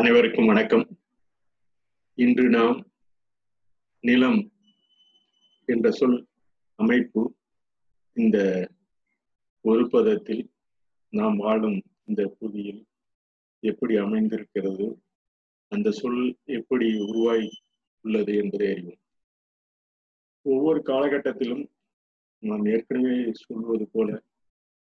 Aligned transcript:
அனைவருக்கும் 0.00 0.46
வணக்கம். 0.46 0.98
இன்று 2.14 2.48
நாம் 2.48 2.92
நிலம் 4.00 4.52
என்ற 5.64 5.90
சொல் 5.90 6.26
அமைப்பு 6.74 7.36
இந்த 8.12 8.68
ஒரு 9.60 9.86
பதத்தில் 9.86 10.50
நாம் 11.10 11.36
வாழும் 11.36 11.82
இந்த 12.04 12.36
புவியில் 12.38 12.86
எப்படி 13.60 13.96
அமைந்திருக்கிறது 13.96 15.02
அந்த 15.68 15.90
சொல் 15.90 16.38
எப்படி 16.44 16.98
உருவாகி 16.98 17.50
உள்ளது 18.02 18.36
என்பதை 18.36 18.70
அறிவோம். 18.70 18.98
ஒவ்வொரு 20.42 20.82
காலகட்டத்திலும் 20.86 21.66
நாம் 22.38 22.66
ஏற்கனவே 22.66 23.32
சொல்வது 23.32 23.88
போல 23.92 24.22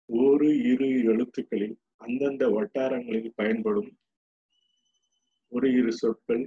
ஒரு 0.05 0.57
இரு 0.57 1.03
எழுத்துக்களில் 1.03 1.79
அந்தந்த 1.97 2.49
வட்டாரங்களில் 2.49 3.31
பயன்படும் 3.35 3.97
ஒரு 5.53 5.67
இரு 5.71 5.91
சொற்கள். 5.93 6.43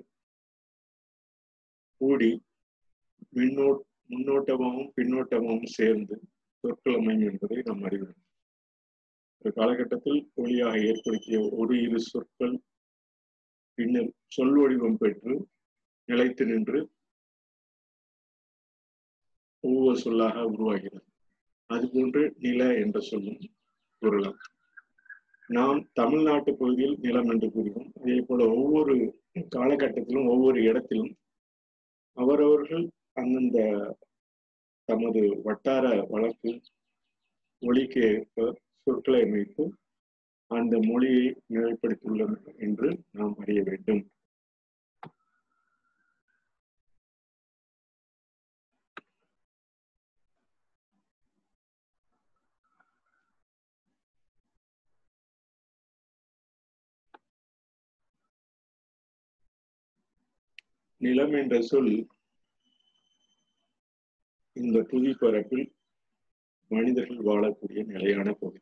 கூடி 2.00 2.30
மின்னோ 3.36 3.66
முன்னோட்டமாகவும் 4.08 4.92
பின்னோட்டமாகவும் 4.96 5.72
சேர்ந்து 5.76 6.16
சொற்கள் 6.60 6.94
அமையும் 6.94 7.30
என்பதை 7.30 7.58
நாம் 7.64 7.82
அறிவோம். 7.82 8.20
ஒரு 9.38 9.52
காலகட்டத்தில் 9.54 10.20
ஒளியாக 10.36 10.76
ஏற்படுத்திய 10.86 11.38
ஒரு 11.52 11.74
இரு 11.82 12.00
சொற்கள் 12.00 12.54
பின்னர் 13.78 14.10
சொல் 14.26 14.56
வடிவம் 14.58 14.96
பெற்று 14.96 15.34
நிலைத்து 16.08 16.44
நின்று 16.46 16.80
ஒவ்வொரு 19.64 19.98
சொல்லாக 19.98 20.46
உருவாகிறது. 20.46 21.06
அதுபோன்று 21.70 22.22
நில 22.38 22.60
என்ற 22.74 23.00
சொல்லும் 23.00 23.40
பொருளாகும். 23.98 24.53
நாம் 25.48 25.88
தமிழ்நாட்டு 25.92 26.56
பகுதியில் 26.56 26.98
நிலம் 27.00 27.28
என்று 27.28 27.52
கூறுகிறோம். 27.52 27.92
அதே 28.00 28.20
போல 28.20 28.48
ஒவ்வொரு 28.48 29.22
காலகட்டத்திலும் 29.56 30.28
ஒவ்வொரு 30.28 30.62
இடத்திலும் 30.62 31.16
அவரவர்கள் 32.12 32.90
அந்தந்த 33.12 33.58
தமது 34.84 35.40
வட்டார 35.42 36.06
வழக்கு 36.08 36.60
மொழிக்கு 37.58 38.00
ஏற்ப 38.00 38.54
சொற்களை 38.78 39.22
அமைத்து 39.22 39.72
அந்த 40.46 40.78
மொழியை 40.82 41.42
நிலைப்படுத்தியுள்ளனர் 41.52 42.56
என்று 42.56 42.98
நாம் 43.10 43.34
அறிய 43.38 43.62
வேண்டும். 43.62 44.10
நிலம் 61.04 61.34
என்ற 61.40 61.54
சொல் 61.62 61.94
இந்த 64.56 64.78
புவிப்பரப்பில் 64.90 65.66
மனிதர்கள் 66.70 67.26
வாழக்கூடிய 67.30 67.82
நிலையான 67.84 68.28
பகுதி. 68.32 68.60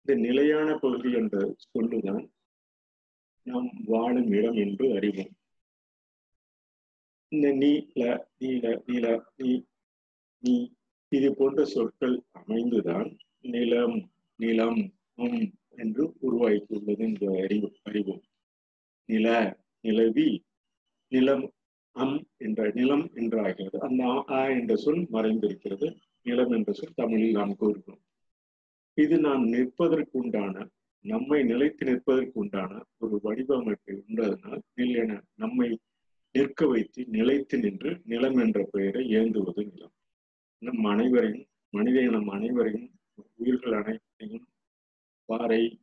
இந்த 0.00 0.14
நிலையான 0.26 0.68
பகுதி 0.76 1.10
என்ற 1.12 1.36
சொல்லுதான் 1.72 2.24
நாம் 3.46 3.68
வாழும் 3.84 4.30
இடம் 4.30 4.58
என்று 4.64 4.86
அறிவோம். 4.96 5.32
இந்த 7.32 7.46
நீல 7.52 8.02
நீல 8.38 8.64
நீல 8.86 9.06
நீ 9.36 9.50
நீ 10.42 10.54
இது 11.12 11.28
போன்ற 11.34 11.60
சொற்கள் 11.64 12.16
அமைந்துதான் 12.40 13.08
நிலம் 13.52 13.96
நிலம் 14.38 14.80
என்று 15.82 16.04
உருவாக்கியுள்ளது 16.22 17.02
என்று 17.06 17.28
அறிவு 17.42 17.68
அறிவோம். 17.82 18.22
நில 19.08 19.26
நிலவி 19.84 20.28
நிலம் 21.08 21.52
அம் 21.92 22.26
என்ற 22.36 22.70
நிலம் 22.74 23.10
என்றாகிறது. 23.14 23.76
அந்த 23.76 24.24
ஆ 24.28 24.48
என்ற 24.48 24.76
சொல் 24.76 25.06
மறைந்திருக்கிறது. 25.12 25.96
நிலம் 26.22 26.50
என்ற 26.50 26.72
சொல் 26.72 26.92
தமிழில் 26.94 27.32
நாம் 27.32 27.56
கூறுகிறோம். 27.56 28.02
இது 28.94 29.18
நாம் 29.18 29.44
நிற்பதற்கு 29.48 30.18
உண்டான 30.18 30.68
நம்மை 31.00 31.44
நிலைத்து 31.44 31.86
நிற்பதற்கு 31.86 32.40
உண்டான 32.40 32.82
ஒரு 32.98 33.20
வடிவமைப்பை 33.24 34.02
உண்டதனால் 34.08 34.60
நில் 34.76 34.96
என 34.96 35.22
நம்மை 35.34 35.78
நிற்க 36.32 36.66
வைத்து 36.66 37.04
நிலைத்து 37.06 37.58
நின்று 37.58 38.00
நிலம் 38.04 38.36
என்ற 38.36 38.68
பெயரை 38.70 39.02
ஏந்துவது 39.08 39.72
நிலம். 39.72 39.92
நம் 40.58 40.84
அனைவரையும் 40.84 41.46
மனித 41.70 42.00
இனம் 42.00 42.28
அனைவரையும் 42.28 42.90
உயிர்கள் 43.34 43.72
அனைத்தையும் 43.72 44.46
பாறை 45.24 45.80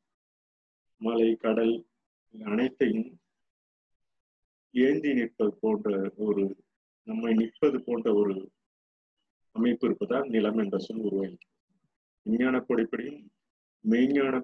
மலை 0.98 1.36
கடல் 1.36 1.86
அனைத்தையும் 2.46 3.20
ஏந்தி 4.74 5.14
நிற்பது 5.14 5.54
போன்ற 5.60 6.12
ஒரு 6.18 6.44
நம்மை 7.08 7.34
நிற்பது 7.34 7.80
போன்ற 7.80 8.14
ஒரு 8.14 8.52
அமைப்பு 9.52 9.88
இருப்பதால் 9.88 10.30
நிலம் 10.30 10.58
என்ற 10.58 10.78
சொல் 10.78 11.02
உருவாகி 11.02 11.38
விஞ்ஞான 12.26 12.58
படிப்படியும் 12.68 13.22
மெய்ஞான 13.86 14.36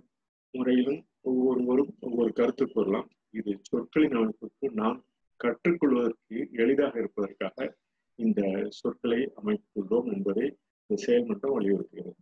முறையிலும் 0.54 1.02
ஒவ்வொருவரும் 1.22 1.94
ஒவ்வொரு 2.00 2.34
கருத்து 2.34 2.66
கூறலாம் 2.68 3.10
இது 3.30 3.60
சொற்களின் 3.62 4.18
அமைப்புக்கு 4.18 4.68
நாம் 4.72 5.06
கற்றுக்கொள்வதற்கு 5.40 6.50
எளிதாக 6.52 7.00
இருப்பதற்காக 7.00 7.78
இந்த 8.16 8.42
சொற்களை 8.70 9.20
அமைத்துள்ளோம் 9.36 10.08
என்பதை 10.14 10.46
இந்த 10.90 10.96
செயல்மன்றம் 11.06 11.56
வலியுறுத்துகிறது. 11.58 12.20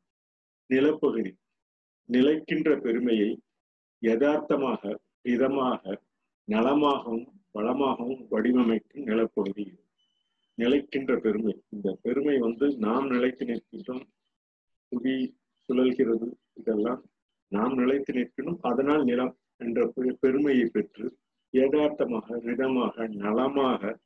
நிலப்பகுதி 0.69 1.31
நிலைக்கின்ற 2.09 2.79
பெருமையை 2.79 3.41
யதார்த்தமாக 4.00 5.00
இதமாக 5.23 5.97
நலமாகவும் 6.47 7.28
வளமாகவும் 7.53 8.24
வடிவமைக்கும் 8.31 9.03
நிலப்பகுதி 9.03 9.66
நிலைக்கின்ற 10.58 11.19
பெருமை. 11.19 11.63
இந்த 11.69 11.97
பெருமை 12.02 12.38
வந்து 12.38 12.78
நாம் 12.78 13.08
நிலைத்து 13.08 13.46
நிற்கின்றோம். 13.46 14.06
புவி 14.88 15.40
சுழல்கிறது. 15.68 16.28
இதெல்லாம் 16.53 17.03
நாம் 17.47 17.74
நிலைத்து 17.74 18.13
நிற்கணும். 18.13 18.58
அதனால் 18.62 19.03
நிலம் 19.03 19.38
என்ற 19.58 19.94
பெருமையை 20.19 20.66
பெற்று 20.66 21.18
யதார்த்தமாக 21.50 22.38
ரிதமாக 22.38 23.08
நலமாக 23.08 24.00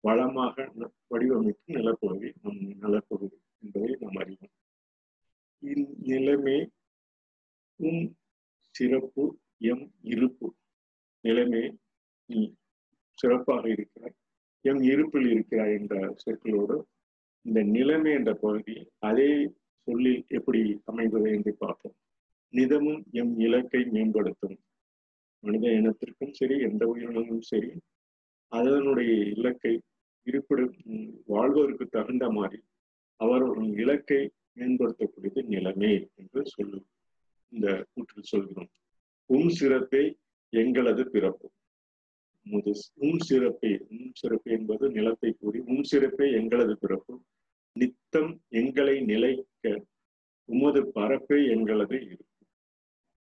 வளமாக 0.00 0.72
வடிவமைக்கும் 1.08 1.76
நிலப்பகுதி 1.76 2.32
நம் 2.42 2.60
நிலப்பகுதி 2.80 3.38
என்பதை 3.62 3.96
நாம் 4.00 4.16
அறிவோம். 4.16 4.54
இந்நிலைமை 5.62 6.58
உம் 7.76 8.16
சிறப்பு 8.70 9.38
எம் 9.58 9.92
இருப்பு. 10.02 10.54
நிலைமை 11.20 11.78
நீ 12.26 12.54
சிறப்பாக 13.14 13.64
இருக்கிறாய். 13.68 14.16
எம் 14.64 14.82
இருப்பில் 14.82 15.28
இருக்கிறாய் 15.30 15.74
என்ற 15.78 15.94
சொற்களோடு 16.22 16.76
இந்த 17.44 17.62
நிலைமை 17.62 18.12
என்ற 18.12 18.30
பகுதி 18.34 18.76
அதே 18.98 19.30
சொல்லில் 19.88 20.24
எப்படி 20.28 20.60
அமைவது 20.84 21.30
என்று 21.30 21.52
பார்ப்போம். 21.54 21.96
நிதமும் 22.54 23.00
எம் 23.12 23.34
இலக்கை 23.38 23.80
மேம்படுத்தும். 23.84 24.56
மனித 25.44 25.66
இனத்திற்கும் 25.68 26.30
சரி 26.30 26.56
எந்த 26.60 26.82
உயிரினமும் 26.86 27.40
சரி 27.40 27.70
அதனுடைய 28.52 29.12
இலக்கை 29.36 29.74
இருப்பிட 30.26 30.60
வாழ்வதற்கு 31.26 31.86
தகுந்த 31.86 32.24
மாதிரி 32.30 32.60
அவர்களின் 33.20 33.74
இலக்கை 33.78 34.20
மேம்படுத்தக்கூடியது 34.58 35.42
நிலைமை 35.44 35.92
என்று 36.14 36.42
சொல்லு 36.46 36.78
இந்த 37.52 37.68
கூற்றில் 37.92 38.30
சொல்கிறோம். 38.32 38.70
உம் 39.30 39.48
சிறப்பே 39.48 40.02
எங்களது 40.52 41.02
பிறப்பு. 41.10 41.46
உமது 42.48 42.72
உம் 42.94 43.18
சிறப்பே 43.18 43.78
உம் 43.90 44.10
சிறப்பு 44.14 44.50
என்பது 44.52 44.90
நிலத்தை 44.90 45.36
கூறி 45.40 45.58
உம் 45.58 45.82
சிறப்பே 45.82 46.32
எங்களது 46.32 46.78
பிறப்பு. 46.78 47.22
நித்தம் 47.72 48.40
எங்களை 48.48 49.00
நிலைக்க 49.00 49.84
உமது 50.44 50.92
பரப்பே 50.94 51.50
எங்களது 51.50 51.96
இருப்பு. 52.04 52.44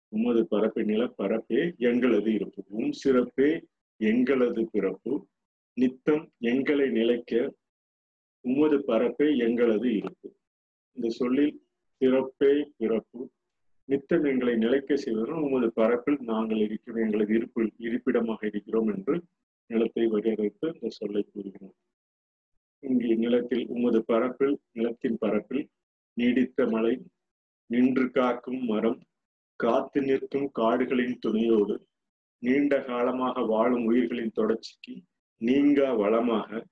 உமது 0.09 0.47
பரப்பு 0.47 0.83
நிலப்பரப்பே 0.83 1.77
எங்களது 1.77 2.33
இருப்பு. 2.33 2.65
உம் 2.69 2.93
சிறப்பே 2.93 3.65
எங்களது 3.97 4.69
பிறப்பு. 4.71 5.27
நித்தம் 5.75 6.33
எங்களை 6.39 6.91
நிலைக்க 6.91 7.55
உமது 8.41 8.79
பரப்பே 8.87 9.37
எங்களது 9.37 9.97
இருப்பு. 9.97 10.37
இந்த 10.93 11.09
சொல்லில் 11.09 11.63
சிறப்பே 12.01 12.71
பிறப்பு 12.77 13.31
நித்தம் 14.15 14.33
எங்களை 14.33 14.53
நிலைக்க 14.57 14.97
செய்வதும் 14.97 15.45
உமது 15.47 15.69
பரப்பில் 15.79 16.19
நாங்கள் 16.29 16.61
இருக்கிறோம் 16.65 17.01
எங்களது 17.05 17.33
இருப்பு 17.35 17.63
இருப்பிடமாக 17.87 18.41
இருக்கிறோம் 18.47 18.89
என்று 18.93 19.15
நிலத்தை 19.71 20.05
வரையறுத்து 20.13 20.67
இந்த 20.75 20.89
சொல்லை 20.99 21.23
கூறுகிறோம். 21.23 21.75
இங்கே 22.83 23.15
நிலத்தில் 23.15 23.65
உமது 23.75 24.01
பரப்பில் 24.11 24.55
நிலத்தின் 24.73 25.19
பரப்பில் 25.19 25.65
நீடித்த 26.17 26.67
மழை 26.67 26.95
நின்று 27.71 28.07
காக்கும் 28.11 28.63
மரம் 28.65 28.99
காத்து 29.61 30.01
நிற்கும் 30.03 30.49
காடுகளின் 30.61 31.19
துணையோடு 31.19 31.77
நீண்ட 32.43 32.73
காலமாக 32.83 33.47
வாழும் 33.53 33.85
உயிர்களின் 33.85 34.37
தொடர்ச்சிக்கு 34.41 34.97
நீங்கா 35.41 35.91
வளமாக 35.97 36.65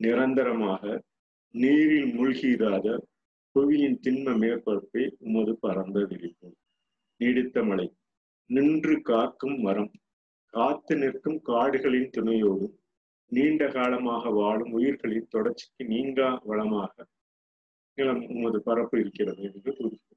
நிரந்தரமாக 0.00 0.82
நீரில் 1.54 2.10
மூழ்கிடாத 2.16 2.98
புவியின் 3.56 4.00
திண்ம 4.06 4.34
மேற்பரப்பை 4.42 5.04
உமது 5.18 5.52
பரந்த 5.64 6.00
விரிப்பு. 6.10 6.48
நீடித்த 7.20 7.62
மழை. 7.64 7.86
நின்று 8.50 8.94
காக்கும் 9.02 9.56
மரம். 9.60 9.90
காத்து 10.54 10.94
நிற்கும் 10.96 11.40
காடுகளின் 11.42 12.12
துணையோடும் 12.16 12.76
நீண்ட 13.32 13.62
காலமாக 13.68 14.30
வாழும் 14.30 14.72
உயிர்களின் 14.72 15.28
தொடர்ச்சிக்கு 15.34 15.82
நீங்கா 15.92 16.28
வளமாக 16.44 17.06
நிலம் 17.98 18.22
உமது 18.26 18.58
பரப்பு 18.62 18.96
இருக்கிறது 19.00 19.42
என்று 19.42 19.70
கூறுகிறது 19.76 20.16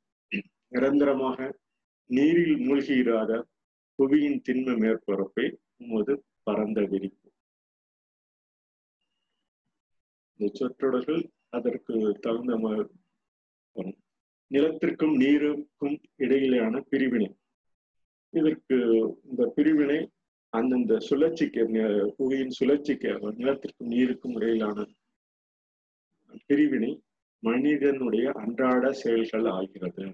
நிரந்தரமாக 0.67 1.37
நீரில் 2.09 2.57
மூழ்கியிராத 2.67 3.31
புவியின் 3.99 4.39
திண்ம 4.47 4.75
மேற்பரப்பை 4.83 5.45
உமது 5.77 6.13
பரந்த 6.43 6.79
விரிப்பு. 6.85 7.27
இந்த 10.39 10.51
சொற்றொடர்கள் 10.53 11.21
அதற்கு 11.49 11.95
தகுந்த 12.21 12.53
மாதிரி 12.57 12.89
நிலத்திற்கும் 14.53 15.15
நீருக்கும் 15.21 15.95
இடையிலான 16.15 16.79
பிரிவினை. 16.89 17.29
இதற்கு 18.29 18.77
இந்த 19.29 19.51
பிரிவினை 19.55 19.99
அந்தந்த 20.53 20.99
சுழற்சிக்கு 20.99 21.61
புகையின் 22.17 22.55
சுழற்சிக்கு 22.59 23.11
நிலத்திற்கும் 23.37 23.91
நீருக்கும் 23.93 24.35
இடையிலான 24.35 24.85
பிரிவினை 26.45 26.91
மனிதனுடைய 27.43 28.25
அன்றாட 28.31 28.91
செயல்கள் 29.01 29.47
ஆகிறது. 29.57 30.05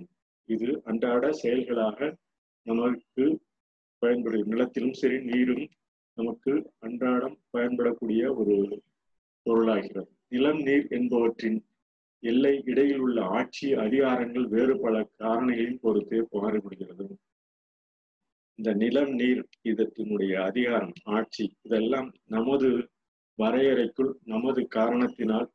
இது 0.45 0.69
அன்றாட 0.83 1.31
செயல்களாக 1.31 2.17
நமக்கு 2.63 3.25
பயன்படும் 3.97 4.51
நிலத்திலும் 4.53 4.97
சரி 5.01 5.17
நீரும் 5.23 5.65
நமக்கு 6.13 6.53
அன்றாடம் 6.79 7.37
பயன்படக்கூடிய 7.53 8.23
ஒரு 8.35 8.55
பொருளாகிறது. 9.45 10.09
நிலம் 10.29 10.61
நீர் 10.67 10.87
என்பவற்றின் 10.89 11.59
எல்லை 12.23 12.61
இடையில் 12.65 12.99
உள்ள 12.99 13.25
ஆட்சி 13.25 13.73
அதிகாரங்கள் 13.73 14.47
வேறு 14.47 14.79
பல 14.79 15.09
காரணிகளின் 15.19 15.79
பொறுத்தே 15.81 16.19
மாறுபடுகிறது. 16.31 17.05
இந்த 18.55 18.73
நிலம் 18.73 19.11
நீர் 19.11 19.47
இதனுடைய 19.61 20.43
அதிகாரம் 20.43 20.93
ஆட்சி 21.03 21.55
இதெல்லாம் 21.61 22.13
நமது 22.25 22.89
வரையறைக்குள் 23.37 24.11
நமது 24.25 24.67
காரணத்தினால் 24.67 25.49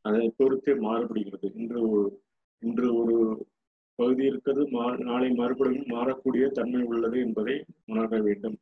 அதை 0.00 0.32
பொறுத்தே 0.36 0.72
மாறுபடுகிறது. 0.72 1.52
இன்று 1.54 1.90
ஒரு 1.90 2.24
இன்று 2.62 2.94
ஒரு 2.94 3.46
பகுதி 3.94 4.24
இருக்கிறது 4.24 4.70
மா 4.70 4.96
நாளை 4.96 5.30
மறுபடியும் 5.30 5.86
மாறக்கூடிய 5.86 6.46
தன்மை 6.50 6.82
உள்ளது 6.82 7.18
என்பதை 7.20 7.64
உணர 7.86 8.20
வேண்டும். 8.20 8.56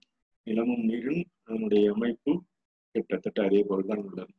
நிலமும் 0.46 0.84
நீரும் 0.84 1.24
நம்முடைய 1.44 1.92
அமைப்பு 1.92 2.32
கிட்டத்தட்ட 2.94 3.42
அதே 3.42 3.62
போல்தான் 3.62 4.02
உள்ளது. 4.02 4.32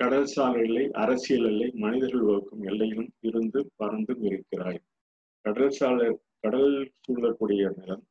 கடல் 0.00 0.30
சார் 0.34 0.56
எல்லை 0.64 0.84
அரசியல் 1.02 1.46
எல்லை 1.48 1.66
மனிதர்கள் 1.74 2.24
வகுக்கும் 2.28 2.62
எல்லையிலும் 2.70 3.10
இருந்து 3.20 3.60
பறந்தும் 3.80 4.22
இருக்கிறாய். 4.30 4.80
கடல் 5.44 5.74
சாலை 5.78 6.08
கடல் 6.44 6.72
சூழக்கூடிய 7.04 7.62
நிலம் 7.76 8.02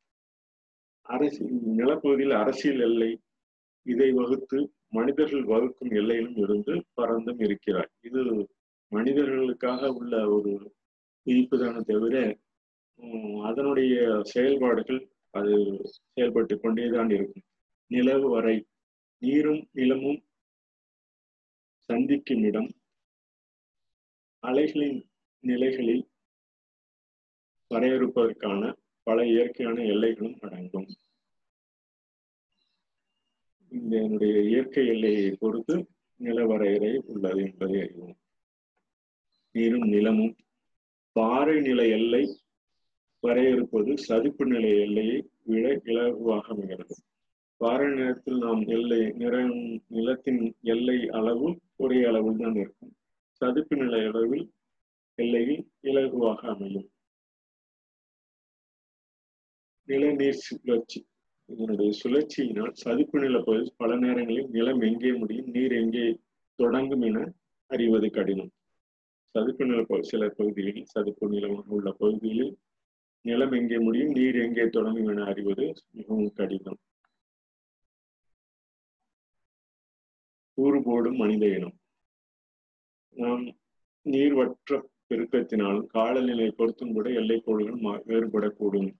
அரசியல் 1.06 1.52
நிலப்பகுதியில் 1.80 2.34
அரசியல் 2.42 2.82
எல்லை 2.88 3.10
இதை 3.86 4.08
வகுத்து 4.20 4.58
மனிதர்கள் 4.88 5.44
வகுக்கும் 5.44 5.92
எல்லையிலும் 6.00 6.38
இருந்து 6.44 6.74
பறந்தும் 7.00 7.40
இருக்கிறாய். 7.46 7.90
இது 8.08 8.22
மனிதர்களுக்காக 8.92 9.92
உள்ள 9.98 10.14
ஒரு 10.36 10.52
விதிப்பு 11.26 11.56
தானே 11.58 11.82
தவிர 11.92 12.16
அதனுடைய 13.48 13.94
செயல்பாடுகள் 14.32 15.00
அது 15.30 15.54
செயல்பட்டு 15.96 16.54
கொண்டேதான் 16.60 17.10
இருக்கும். 17.10 17.46
நிலவு 17.90 18.26
வரை 18.30 18.56
நீரும் 19.22 19.62
நிலமும் 19.78 20.20
சந்திக்கும் 21.92 22.42
இடம் 22.42 22.70
அலைகளின் 24.42 25.10
நிலைகளில் 25.40 26.08
வரையறுப்பதற்கான 27.70 28.76
பல 29.02 29.26
இயற்கையான 29.26 29.82
எல்லைகளும் 29.82 30.38
அடங்கும். 30.40 30.86
இந்த 33.68 34.02
என்னுடைய 34.02 34.40
இயற்கை 34.40 34.86
எல்லையை 34.86 35.36
பொறுத்து 35.38 35.86
நில 36.16 36.46
வரையறை 36.46 37.02
உள்ளது 37.06 37.42
என்பதை 37.42 37.80
அறிவோம். 37.80 38.16
நீரும் 39.50 39.88
நிலமும் 39.88 40.36
பாறை 41.12 41.60
நில 41.60 41.86
எல்லை 41.86 42.40
வரையறுப்பது 43.20 43.94
சதுப்பு 43.96 44.46
நிலை 44.46 44.70
எல்லையை 44.80 45.30
விட 45.42 45.74
இலகுவாக 45.84 46.40
அமைகிறது. 46.40 46.96
பாறை 47.62 47.88
நேரத்தில் 47.90 48.38
நாம் 48.44 48.62
எல்லை 48.76 49.00
நிற 49.20 49.34
நிலத்தின் 49.96 50.40
எல்லை 50.72 50.96
அளவு 51.18 51.48
ஒரே 51.76 51.98
அளவில் 52.04 52.40
தான் 52.42 52.56
இருக்கும். 52.62 52.92
சதுப்பு 53.40 53.74
நில 53.76 53.96
அளவில் 54.08 54.44
எல்லையில் 55.18 55.62
இலகுவாக 55.90 56.40
அமையும். 56.54 56.88
நிலநீர் 59.88 60.42
சுழற்சி. 60.46 61.00
இதனுடைய 61.48 61.90
சுழற்சியினால் 62.00 62.74
சதுப்பு 62.82 63.16
நில 63.20 63.38
பகுதி 63.40 63.70
பல 63.76 63.96
நேரங்களில் 63.96 64.50
நிலம் 64.56 64.80
எங்கே 64.80 65.12
முடியும் 65.12 65.50
நீர் 65.56 65.74
எங்கே 65.82 66.04
தொடங்கும் 66.58 67.04
என 67.08 67.24
அறிவது 67.70 68.08
கடினம். 68.10 68.52
சதுப்பு 69.34 69.64
நில 69.66 70.00
சில 70.12 70.22
பகுதிகளில் 70.38 70.88
சதுப்பு 70.94 71.26
நிலம் 71.28 71.58
உள்ள 71.76 71.88
பகுதிகளில் 72.00 72.54
நிலம் 73.24 73.52
எங்கே 73.52 73.78
முடியும் 73.78 74.14
நீர் 74.18 74.38
எங்கே 74.46 74.66
தொடங்கும் 74.68 75.10
என 75.12 75.26
அறிவது 75.32 75.66
மிகவும் 75.90 76.32
கடினம். 76.40 76.80
கூறு 80.58 80.82
போடும் 80.82 81.16
மனித 81.16 81.44
இனம். 81.48 81.76
நாம் 83.16 83.44
நீர்வற்ற 84.06 84.78
பெருக்கத்தினாலும் 85.08 85.86
காலநிலை 85.86 86.48
பொறுத்தும் 86.48 86.92
கூட 86.92 87.10
எல்லை 87.10 87.40
கோடுகள் 87.40 88.02
வேறுபடக்கூடும். 88.06 88.90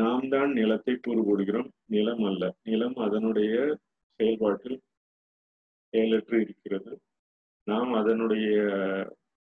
நாம் 0.00 0.28
தான் 0.28 0.52
நிலத்தை 0.52 0.94
கூறு 0.96 1.22
போடுகிறோம் 1.22 1.68
நிலம் 1.86 2.24
அல்ல. 2.24 2.42
நிலம் 2.62 2.96
அதனுடைய 2.96 3.78
செயல்பாட்டில் 4.20 4.78
செயலற்று 5.92 6.36
இருக்கிறது. 6.40 6.92
நாம் 7.66 7.92
அதனுடைய 7.92 8.50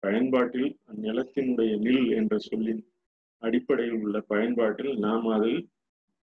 பயன்பாட்டில் 0.03 0.70
நிலத்தினுடைய 1.03 1.73
நில் 1.87 2.05
என்ற 2.17 2.38
சொல்லின் 2.38 2.82
அடிப்படையில் 3.43 3.99
உள்ள 4.03 4.20
பயன்பாட்டில் 4.20 4.93
நாம் 4.99 5.26
அதில் 5.26 5.61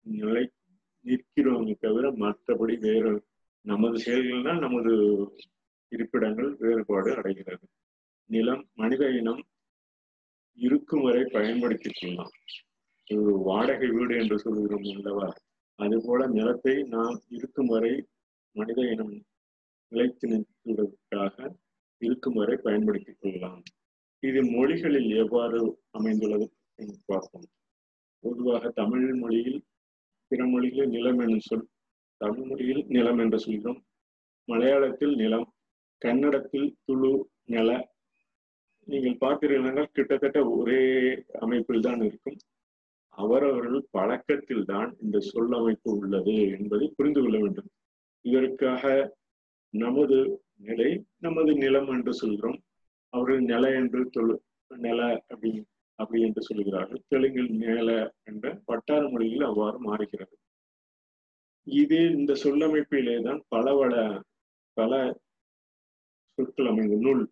நிலை 0.02 0.44
நிற்கிறோமே 1.04 1.74
தவிர 1.80 2.06
மற்றபடி 2.24 2.74
வேறு 2.78 3.12
நமது 3.62 3.98
செயல்கள்னால் 3.98 4.58
நமது 4.58 4.92
இருப்பிடங்கள் 5.88 6.56
வேறுபாடு 6.58 7.16
அடைகிறது. 7.16 7.68
நிலம் 8.26 8.68
மனித 8.74 9.10
இனம் 9.10 9.42
இருக்கும் 10.54 11.02
வரை 11.02 11.24
பயன்படுத்திக் 11.24 11.96
கொள்ளலாம். 12.00 12.30
ஒரு 13.10 13.38
வாடகை 13.38 13.88
வீடு 13.88 14.16
என்று 14.16 14.38
சொல்கிறோம் 14.38 14.82
அல்லவா? 14.82 15.34
அதுபோல 15.74 16.26
நிலத்தை 16.26 16.82
நாம் 16.82 17.22
இருக்கும் 17.28 17.66
வரை 17.66 18.06
மனித 18.52 18.82
இனம் 18.82 19.22
நிலைத்து 19.88 20.28
நிற்பதற்காக 20.28 21.54
இருக்கும் 21.98 22.34
வரை 22.34 22.56
பயன்படுத்திக் 22.62 23.16
கொள்ளலாம். 23.20 23.62
இது 24.18 24.44
மொழிகளில் 24.44 25.10
எவ்வாறு 25.10 25.80
அமைந்துள்ளது 25.90 26.52
என்று 26.74 26.98
பார்ப்போம். 27.04 27.46
பொதுவாக 28.20 28.70
தமிழ் 28.70 29.14
மொழியில் 29.14 29.64
பிற 30.26 30.46
மொழிகளில் 30.46 30.88
நிலம் 30.88 31.18
என்னும் 31.18 31.38
சொல் 31.38 31.68
தமிழ் 32.20 32.46
மொழியில் 32.46 32.84
நிலம் 32.86 33.18
என்று 33.18 33.38
சொல்கிறோம். 33.38 33.80
மலையாளத்தில் 34.48 35.14
நிலம் 35.14 35.46
கன்னடத்தில் 35.98 36.76
துளு 36.84 37.12
நில. 37.44 37.70
நீங்கள் 38.86 39.20
பார்த்தீர்கள் 39.20 39.92
கிட்டத்தட்ட 39.92 40.48
ஒரே 40.48 40.82
அமைப்பில் 41.40 41.80
தான் 41.80 42.02
இருக்கும். 42.02 42.38
அவரவர்கள் 43.18 43.88
பழக்கத்தில் 43.90 44.64
தான் 44.64 44.90
இந்த 45.00 45.18
சொல்லமைப்பு 45.20 45.90
உள்ளது 45.90 46.36
என்பதை 46.50 46.92
புரிந்து 46.96 47.20
கொள்ள 47.22 47.38
வேண்டும். 47.38 47.70
இதற்காக 48.24 49.14
நமது 49.74 50.18
நிலை 50.56 51.04
நமது 51.18 51.52
நிலம் 51.54 51.88
என்று 51.88 52.12
சொல்கிறோம். 52.14 52.58
அவர்கள் 53.12 53.42
நில 53.42 53.74
என்று 53.74 54.10
தொழு 54.10 54.34
நில 54.70 55.00
அப்படி 55.28 55.50
அப்படி 55.94 56.20
என்று 56.22 56.42
சொல்கிறார்கள். 56.42 57.00
தெலுங்கில் 57.08 57.50
நில 57.50 58.12
என்ற 58.24 58.62
வட்டார 58.64 59.08
மொழியில் 59.08 59.42
அவ்வாறு 59.42 59.78
மாறுகிறது. 59.78 60.34
இதே 61.76 62.02
இந்த 62.12 62.32
சொல்லமைப்பிலே 62.42 63.16
தான் 63.22 63.40
பல 63.48 63.66
பல 63.76 63.94
பல 64.76 64.92
சொற்கள் 66.38 66.68
அமைந்து 66.68 66.96
நூல் 66.98 67.22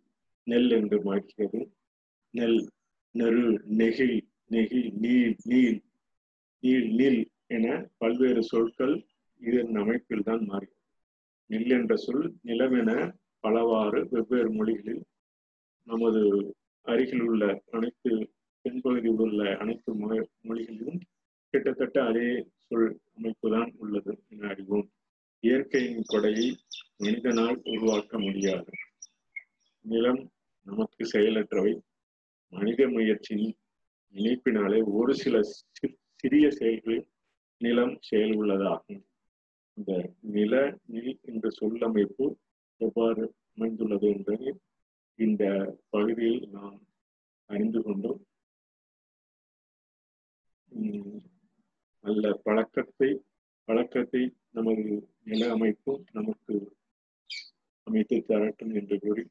நெல் 0.47 0.71
என்று 0.71 0.99
மாறுகிறது 1.05 1.61
நெல் 2.35 2.59
நெரு 3.14 3.45
நெகிழ் 3.76 4.16
நெகிழ் 4.50 4.88
நீர் 5.05 5.37
நீர் 5.45 5.78
நீள் 6.62 6.88
நீல் 6.93 7.21
என 7.49 7.66
பல்வேறு 7.99 8.43
சொற்கள் 8.43 8.95
இதன் 9.43 9.76
அமைப்பில் 9.76 10.23
தான் 10.23 10.43
மாறுகிறது 10.45 10.75
நெல் 11.50 11.73
என்ற 11.73 11.95
சொல் 11.97 12.25
நிலம் 12.43 12.76
என 12.78 12.93
பலவாறு 13.45 14.00
வெவ்வேறு 14.12 14.50
மொழிகளில் 14.50 15.02
நமது 15.87 16.23
அருகில் 16.87 17.25
உள்ள 17.26 17.43
அனைத்து 17.71 18.11
தென்பகுதியில் 18.64 19.21
உள்ள 19.21 19.43
அனைத்து 19.57 19.90
மொழிகளிலும் 20.45 21.00
கிட்டத்தட்ட 21.56 22.04
அதே 22.04 22.46
சொல் 22.66 23.00
அமைப்பு 23.16 23.50
தான் 23.50 23.72
உள்ளது 23.76 24.22
என 24.28 24.48
அறிவோம். 24.48 24.90
இயற்கையின் 25.40 26.04
கொடையை 26.08 26.56
மனிதனால் 26.96 27.60
உருவாக்க 27.64 28.18
முடியாது. 28.18 28.72
நிலம் 29.80 30.30
நமக்கு 30.62 31.04
செயலற்றவை. 31.04 31.80
மனித 32.48 32.88
முயற்சியின் 32.88 33.56
இணைப்பினாலே 34.14 34.82
ஒரு 34.86 35.14
சில 35.14 35.42
சிறிய 36.14 36.50
செயல்களில் 36.50 37.06
நிலம் 37.58 37.98
செயல் 38.00 38.30
உள்ளதாகும். 38.30 39.02
இந்த 39.75 40.12
நில 40.20 40.78
நில் 40.92 41.20
என்ற 41.20 41.48
சொல்லமைப்பு 41.60 42.34
எவ்வாறு 42.76 43.34
அமைந்துள்ளது 43.56 44.06
என்பதை 44.08 44.54
இந்த 45.14 45.44
பகுதியில் 45.88 46.48
நாம் 46.48 46.80
அறிந்து 47.46 47.82
கொண்டோம். 47.82 48.25
நல்ல 52.06 52.32
பழக்கத்தை 52.44 53.08
பழக்கத்தை 53.64 54.20
நமது 54.50 54.84
நில 55.25 55.50
அமைப்பும் 55.50 56.04
நமக்கு 56.12 56.76
அமைத்து 57.82 58.16
தரட்டும் 58.28 58.75
என்று 58.75 58.98
கூறி 59.00 59.25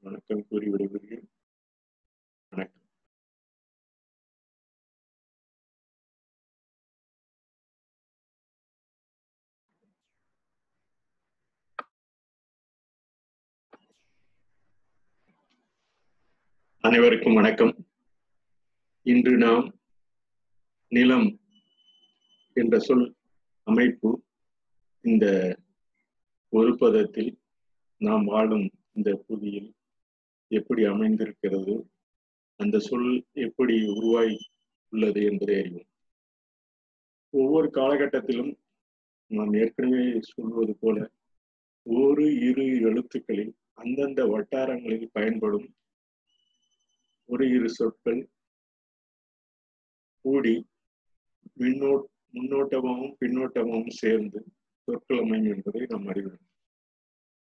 வணக்கம் 0.00 0.46
கூறி 0.48 0.68
விடைபெறுகிறேன். 0.68 1.26
வணக்கம். 2.50 2.84
அனைவருக்கும் 16.80 17.34
வணக்கம். 17.34 17.74
இன்று 19.02 19.36
நாம் 19.36 19.66
நிலம் 20.88 21.40
என்ற 22.52 22.78
சொல் 22.78 23.16
அமைப்பு 23.62 24.22
இந்த 25.00 25.26
ஒரு 26.48 26.74
பதத்தில் 26.74 27.38
நாம் 28.00 28.24
வாழும் 28.24 28.70
இந்த 28.92 29.24
புவியில் 29.26 29.74
எப்படி 30.50 30.84
அமைந்திருக்கிறது 30.84 31.90
அந்த 32.56 32.78
சொல் 32.78 33.24
எப்படி 33.32 33.86
உருவாகி 33.86 34.38
உள்ளது 34.88 35.24
என்பதை 35.24 35.58
அறிவோம். 35.58 35.88
ஒவ்வொரு 37.30 37.70
காலகட்டத்திலும் 37.74 38.52
நாம் 39.26 39.52
ஏற்கனவே 39.52 40.20
சொல்வது 40.20 40.76
போல 40.80 41.10
ஒரு 41.82 42.34
இரு 42.40 42.66
எழுத்துக்களில் 42.80 43.54
அந்தந்த 43.74 44.26
வட்டாரங்களில் 44.26 45.08
பயன்படும் 45.12 45.74
ஒரு 47.24 47.48
இரு 47.48 47.70
சொற்கள் 47.70 48.30
கூடி 50.20 50.66
மின்னோ 51.54 51.90
முன்னோட்டமாகவும் 52.32 53.16
பின்னோட்டமாகவும் 53.20 53.96
சேர்ந்து 54.00 54.40
சொற்கள் 54.88 55.18
அமையும் 55.18 55.54
என்பதை 55.54 55.86
நாம் 55.88 56.06
அறிவோம். 56.06 56.42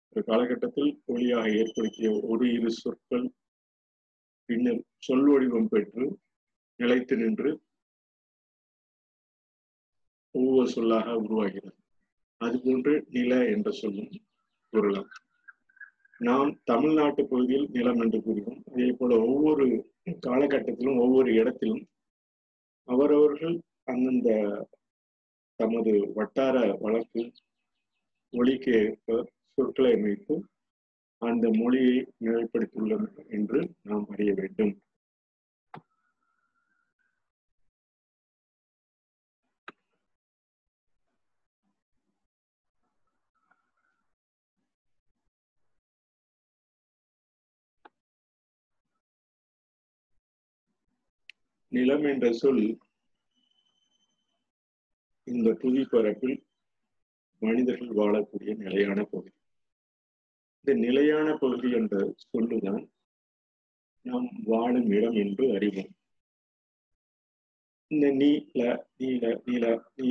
ஒரு 0.10 0.24
காலகட்டத்தில் 0.24 0.92
ஒளியாக 1.08 1.46
ஏற்படுத்திய 1.56 2.10
ஒரு 2.22 2.54
இரு 2.54 2.72
சொற்கள் 2.72 3.26
பின்னர் 4.46 4.82
சொல் 4.98 5.28
வடிவம் 5.30 5.68
பெற்று 5.68 6.06
நிலைத்து 6.80 7.16
நின்று 7.18 7.52
ஒவ்வொரு 10.32 10.68
சொல்லாக 10.70 11.16
உருவாகிறது. 11.18 11.78
அதுபோன்று 12.42 12.94
நில 13.10 13.34
என்ற 13.46 13.72
சொல்லும் 13.72 14.14
கூறலாம் 14.74 15.10
நாம் 16.18 16.52
தமிழ்நாட்டு 16.64 17.22
பகுதியில் 17.28 17.68
நிலம் 17.72 18.02
என்று 18.02 18.20
கூறுகிறோம். 18.24 18.64
அதே 18.72 18.88
போல 18.92 19.16
ஒவ்வொரு 19.20 19.66
காலகட்டத்திலும் 20.28 21.00
ஒவ்வொரு 21.00 21.34
இடத்திலும் 21.34 21.84
அவரவர்கள் 22.88 23.56
அந்தந்த 23.88 24.30
தமது 25.60 25.92
வட்டார 26.14 26.56
வழக்கு 26.80 27.24
மொழிக்கு 28.34 28.72
ஏற்ப 28.82 29.18
சொற்களை 29.58 29.92
அமைத்து 29.94 30.36
அந்த 31.22 31.50
மொழியை 31.52 31.98
நிலைப்படுத்தியுள்ளன 32.24 33.06
என்று 33.30 33.60
நாம் 33.84 34.08
அறிய 34.08 34.32
வேண்டும். 34.34 34.74
நிலம் 51.72 52.04
என்ற 52.04 52.26
சொல் 52.34 52.66
இந்த 55.34 55.50
புவிப்பரப்பில் 55.62 56.38
மனிதர்கள் 57.42 57.98
வாழக்கூடிய 58.00 58.52
நிலையான 58.56 59.04
பகுதி. 59.04 59.32
இந்த 60.60 60.74
நிலையான 60.86 61.30
பகுதி 61.38 61.70
என்ற 61.72 62.14
சொல்லுதான் 62.32 62.84
நாம் 64.06 64.28
வாழும் 64.44 64.90
இடம் 64.90 65.18
என்று 65.24 65.46
அறிவோம். 65.54 65.92
இந்த 67.92 68.12
நீல 68.12 68.62
நீல 68.98 69.42
நீல 69.46 69.66
நீ 69.96 70.10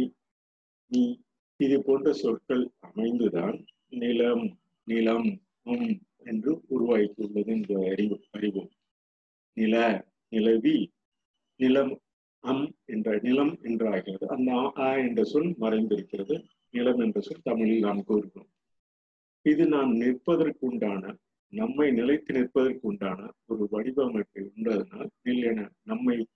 நீ 0.87 1.03
இது 1.57 1.83
போன்ற 1.83 2.13
சொற்கள் 2.13 2.65
அமைந்துதான் 2.81 3.57
நிலம் 3.89 4.45
நிலம் 4.85 5.29
உம் 5.63 5.91
என்று 6.25 6.53
உருவாக்கியுள்ளது 6.71 7.51
என்று 7.57 7.77
அறிவு 7.91 8.17
அறிவோம். 8.31 8.73
நில 9.57 9.75
நிலவி 10.29 10.77
நிலம் 11.61 11.93
அம் 12.43 12.75
என்ற 12.85 13.19
நிலம் 13.23 13.55
என்றாகிறது. 13.63 14.25
அந்த 14.25 14.73
ஆ 14.77 14.97
என்ற 14.97 15.25
சொல் 15.25 15.55
மறைந்திருக்கிறது. 15.61 16.37
நிலம் 16.71 16.99
என்ற 16.99 17.21
சொல் 17.21 17.41
தமிழில் 17.43 17.79
நாம் 17.79 18.05
கூறுகிறோம். 18.05 18.51
இது 19.43 19.67
நாம் 19.67 19.93
நிற்பதற்கு 19.93 20.67
உண்டான 20.67 21.17
நம்மை 21.53 21.93
நிலைத்து 21.93 22.35
நிற்பதற்கு 22.35 22.89
உண்டான 22.89 23.31
ஒரு 23.47 23.69
வடிவமைப்பை 23.73 24.43
உண்டதனால் 24.57 25.11
நில் 25.25 25.45
என 25.45 25.71
நம்மை 25.83 26.27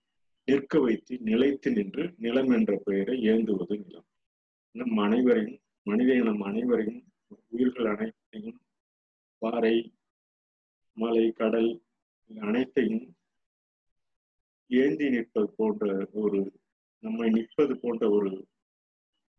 நிற்க 0.43 0.79
வைத்து 0.79 1.17
நிலைத்து 1.19 1.71
நின்று 1.71 2.13
நிலம் 2.17 2.51
என்ற 2.51 2.81
பெயரை 2.83 3.15
ஏந்துவது 3.21 3.75
நிலம். 3.85 4.07
நம் 4.71 4.97
அனைவரையும் 4.97 5.59
மனித 5.83 6.13
இனம் 6.13 6.41
அனைவரையும் 6.41 7.01
உயிர்கள் 7.49 7.85
அனைத்தையும் 7.85 8.59
பாறை 9.37 9.75
மலை 10.93 11.31
கடல் 11.31 11.81
அனைத்தையும் 12.41 13.16
ஏந்தி 14.67 15.09
நிற்பது 15.09 15.53
போன்ற 15.55 16.07
ஒரு 16.13 16.51
நம்மை 16.99 17.29
நிற்பது 17.29 17.79
போன்ற 17.79 18.09
ஒரு 18.09 18.45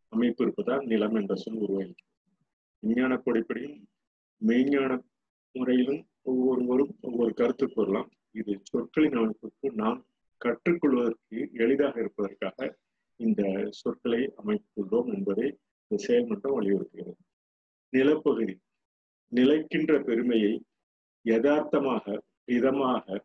அமைப்பு 0.08 0.44
இருப்பதால் 0.44 0.86
நிலம் 0.86 1.14
என்ற 1.14 1.34
சொல் 1.34 1.54
உருவாகி 1.54 1.94
விஞ்ஞான 2.78 3.14
பொடிப்படியும் 3.14 3.84
மெய்ஞான 4.46 5.02
முறையிலும் 5.52 6.06
ஒவ்வொருவரும் 6.22 6.98
ஒவ்வொரு 7.00 7.34
கருத்து 7.34 7.68
கூறலாம். 7.68 8.10
இது 8.30 8.58
சொற்களின் 8.62 9.12
அமைப்புக்கு 9.12 9.72
நாம் 9.74 10.06
கற்றுக்கொள்வதற்கு 10.44 11.52
எளிதாக 11.52 12.00
இருப்பதற்காக 12.00 12.78
இந்த 13.16 13.66
சொற்களை 13.70 14.32
அமைத்துள்ளோம் 14.46 15.14
என்பதை 15.14 15.58
இந்த 15.86 16.04
செயல்மன்றம் 16.06 16.54
வலியுறுத்துகிறது. 16.56 17.22
நிலப்பகுதி. 17.88 18.60
நிலைக்கின்ற 19.28 20.02
பெருமையை 20.02 20.64
யதார்த்தமாக 21.22 22.22
இதமாக 22.46 23.20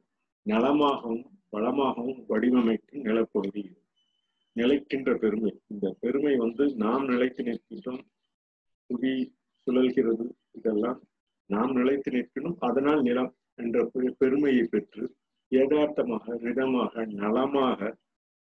நலமாகவும் 0.50 1.33
வளமாகவும் 1.54 2.24
வடிவமைக்கும் 2.30 3.02
நிலப்பகுதி 3.02 3.64
நிலைக்கின்ற 4.56 5.16
பெருமை. 5.18 5.52
இந்த 5.68 5.96
பெருமை 6.00 6.36
வந்து 6.36 6.76
நாம் 6.76 7.06
நிலைத்து 7.08 7.44
நிற்கின்றோம். 7.44 8.04
புவி 8.86 9.36
சுழல்கிறது. 9.66 10.26
இதெல்லாம் 10.52 11.00
நாம் 11.46 11.74
நிலைத்து 11.74 12.12
நிற்கணும். 12.12 12.56
அதனால் 12.60 13.02
நிலம் 13.02 13.36
என்ற 13.56 13.92
பெருமையை 14.18 14.64
பெற்று 14.64 15.16
யதார்த்தமாக 15.48 16.36
ரிதமாக 16.36 17.06
நலமாக 17.06 17.98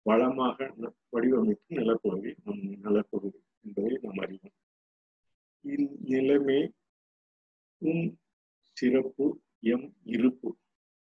வளமாக 0.02 0.74
வடிவமைக்கும் 1.12 1.78
நிலப்பகுதி 1.78 2.34
நம் 2.44 2.62
நிலப்பகுதி 2.82 3.40
என்பதை 3.64 3.98
நாம் 4.02 4.16
அறிவோம். 4.16 4.54
இந்நிலைமை 5.64 6.58
உம் 7.78 8.18
சிறப்பு 8.72 9.40
எம் 9.60 9.94
இருப்பு. 10.04 10.56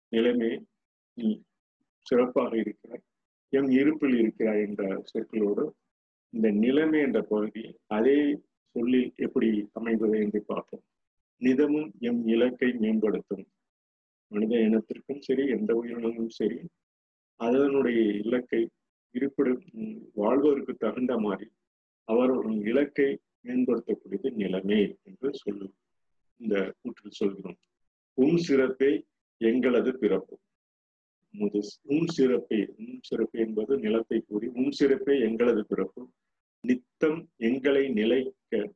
நிலைமை 0.08 0.50
நீ 1.14 1.42
சிறப்பாக 2.10 2.52
இருக்கிறாய். 2.62 3.04
எம் 3.52 3.70
இருப்பில் 3.80 4.16
இருக்கிறாய் 4.22 4.62
என்ற 4.66 4.82
சொற்களோடு 5.10 5.64
இந்த 6.32 6.48
நிலைமை 6.64 6.98
என்ற 7.06 7.20
பகுதி 7.32 7.64
அதே 7.96 8.18
சொல்லில் 8.74 9.08
எப்படி 9.26 9.48
அமைந்தது 9.78 10.16
என்று 10.24 10.40
பார்ப்போம். 10.50 10.84
நிதமும் 11.42 11.88
எம் 12.08 12.20
இலக்கை 12.34 12.68
மேம்படுத்தும். 12.82 13.44
மனித 14.32 14.54
இனத்திற்கும் 14.66 15.22
சரி 15.26 15.44
எந்த 15.56 15.70
உயிரினமும் 15.80 16.34
சரி 16.38 16.58
அதனுடைய 17.40 18.00
இலக்கை 18.24 18.60
இருப்பிட 19.14 19.48
வாழ்வதற்கு 20.20 20.72
தகுந்த 20.74 21.12
மாதிரி 21.24 21.48
அவர்களுடைய 22.08 22.60
இலக்கை 22.72 23.08
மேம்படுத்தக்கூடியது 23.46 24.30
நிலைமை 24.42 24.80
என்று 25.08 25.28
சொல்லும் 25.42 25.74
இந்த 26.40 26.56
கூற்றில் 26.80 27.18
சொல்கிறோம். 27.20 27.58
உம் 28.18 28.38
சிறப்பே 28.46 28.90
எங்களது 29.40 29.90
பிறப்பு. 30.02 30.34
உமது 31.32 31.60
உன் 31.82 32.06
சிறப்பே 32.06 32.66
உன் 32.78 32.98
சிறப்பு 33.02 33.40
என்பது 33.40 33.78
நிலத்தை 33.78 34.18
கூறி 34.20 34.46
உன் 34.46 34.70
சிறப்பே 34.70 35.20
எங்களது 35.20 35.66
பிறப்பு. 35.66 36.10
நித்தம் 36.60 37.28
எங்களை 37.36 37.88
நிலைக்க 37.88 38.72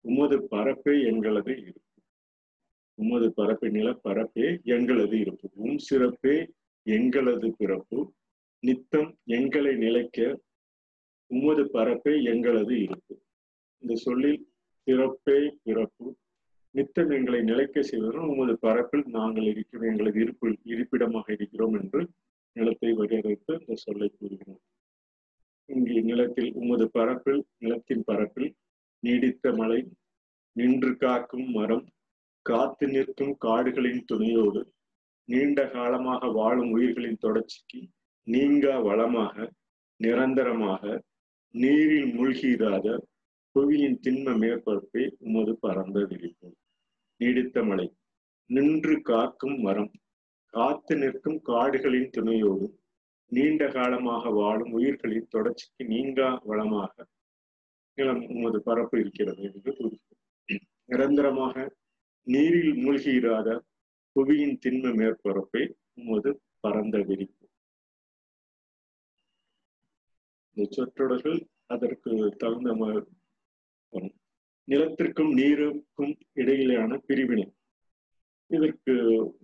உமது 0.00 0.38
பரப்பே 0.50 1.04
எங்களது 1.06 1.52
இருப்பு. 1.52 2.02
உமது 2.94 3.32
பரப்பு 3.32 3.68
நிலப்பரப்பே 3.68 4.62
எங்களது 4.62 5.18
இருப்பு. 5.18 5.50
உன் 5.54 5.78
சிறப்பே 5.78 6.50
எங்களது 6.82 7.54
பிறப்பு. 7.58 8.14
நித்தம் 8.60 9.18
எங்களை 9.24 9.76
நிலைக்க 9.76 10.40
உமது 11.26 11.64
பரப்பே 11.72 12.22
எங்களது 12.22 12.82
இருப்பு. 12.82 13.14
இந்த 13.78 13.94
சொல்லில் 13.94 14.48
சிறப்பே 14.86 15.56
பிறப்பு 15.62 16.16
நித்தம் 16.74 17.10
எங்களை 17.10 17.40
நிலைக்க 17.42 17.82
செய்வதுடன் 17.82 18.30
உமது 18.32 18.54
பரப்பில் 18.58 19.04
நாங்கள் 19.08 19.44
இருக்கிறோம் 19.44 19.88
எங்களது 19.90 20.18
இருப்பு 20.20 20.48
இருப்பிடமாக 20.64 21.26
இருக்கிறோம் 21.32 21.74
என்று 21.74 22.00
நிலத்தை 22.56 22.90
வரையறுத்து 22.92 23.52
இந்த 23.60 23.74
சொல்லை 23.76 24.08
கூறுகிறோம். 24.08 24.60
இங்கே 25.68 26.00
நிலத்தில் 26.00 26.50
உமது 26.52 26.86
பரப்பில் 26.90 27.42
நிலத்தின் 27.58 28.04
பரப்பில் 28.04 28.50
நீடித்த 29.02 29.52
மழை 29.52 29.80
நின்று 30.56 30.92
காக்கும் 30.96 31.48
மரம் 31.50 31.84
காத்து 32.46 32.86
நிற்கும் 32.88 33.34
காடுகளின் 33.38 34.02
துணையோடு 34.04 34.60
நீண்ட 35.28 35.60
காலமாக 35.68 36.30
வாழும் 36.30 36.70
உயிர்களின் 36.70 37.22
தொடர்ச்சிக்கு 37.26 37.80
நீங்கா 38.26 38.74
வளமாக 38.80 39.34
நிரந்தரமாக 40.00 40.82
நீரில் 41.54 42.10
மூழ்கிடாத 42.14 42.86
புவியின் 43.56 43.98
திண்ம 44.02 44.34
மேற்பரப்பை 44.38 45.02
உமது 45.18 45.52
பரந்த 45.58 45.98
விரிப்பு 46.04 46.48
நீடித்த 47.20 47.64
மழை 47.64 47.86
நின்று 48.50 49.02
காக்கும் 49.02 49.56
மரம் 49.60 49.90
காத்து 50.54 50.96
நிற்கும் 50.96 51.38
காடுகளின் 51.42 52.10
துணையோடும் 52.10 52.76
நீண்ட 53.32 53.68
காலமாக 53.68 54.30
வாழும் 54.30 54.72
உயிர்களின் 54.72 55.32
தொடர்ச்சிக்கு 55.36 55.84
நீங்கா 55.84 56.28
வளமாக 56.44 57.06
நிலம் 57.98 58.22
உமது 58.26 58.62
பரப்பு 58.62 58.96
இருக்கிறது 59.00 59.42
என்று 59.42 59.72
கூறுகிறோம். 59.72 60.20
நிரந்தரமாக 60.84 61.56
நீரில் 62.26 62.74
மூழ்கியிராத 62.74 63.48
புவியின் 64.16 64.56
திண்ம 64.66 64.92
மேற்பரப்பை 64.94 65.62
உமது 65.94 66.30
பரந்த 66.60 66.98
விரிப்பு 66.98 67.44
இந்த 70.56 70.68
சொற்றொடர்கள் 70.70 71.40
அதற்கு 71.66 72.12
தகுந்த 72.36 72.70
நிலத்திற்கும் 74.68 75.30
நீருக்கும் 75.36 76.14
இடையிலான 76.32 77.00
பிரிவினை. 77.06 77.52
இதற்கு 78.46 78.94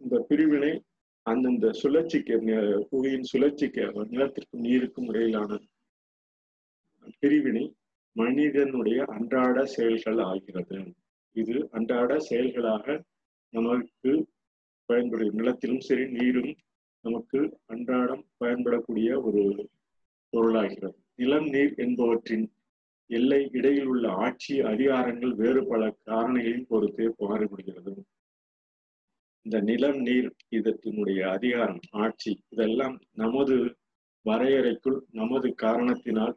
இந்த 0.02 0.24
பிரிவினை 0.28 0.82
அந்தந்த 1.22 1.72
சுழற்சிக்கு 1.72 2.34
புவியின் 2.90 3.22
சுழற்சிக்கு 3.22 3.82
நிலத்திற்கும் 4.10 4.62
நீருக்கும் 4.62 5.08
இடையிலான 5.08 5.58
பிரிவினை 7.18 7.74
மனிதனுடைய 8.12 9.04
அன்றாட 9.04 9.64
செயல்கள் 9.64 10.18
ஆகிறது. 10.18 10.94
இது 11.32 11.68
அன்றாட 11.70 12.18
செயல்களாக 12.18 13.02
நமக்கு 13.50 14.26
பயன்படும் 14.84 15.34
நிலத்திலும் 15.34 15.80
சரி 15.80 16.06
நீரும் 16.06 16.54
நமக்கு 17.00 17.58
அன்றாடம் 17.66 18.24
பயன்படக்கூடிய 18.40 19.22
ஒரு 19.22 19.68
பொருளாகிறது. 20.32 20.96
நிலம் 21.14 21.46
நீர் 21.46 21.74
என்பவற்றின் 21.76 22.46
எல்லை 23.10 23.48
இடையில் 23.52 23.86
உள்ள 23.86 24.08
ஆட்சி 24.08 24.54
அதிகாரங்கள் 24.60 25.32
வேறு 25.34 25.66
பல 25.66 25.82
காரணிகளின் 26.06 26.68
பொறுத்தே 26.68 27.06
மாறுபடுகிறது 27.18 27.94
இந்த 29.46 29.60
நிலம் 29.60 29.98
நீர் 30.00 30.28
இதத்தினுடைய 30.50 31.20
அதிகாரம் 31.28 31.80
ஆட்சி 31.90 32.32
இதெல்லாம் 32.48 32.94
நமது 33.12 33.56
வரையறைக்குள் 34.26 34.98
நமது 35.12 35.48
காரணத்தினால் 35.54 36.36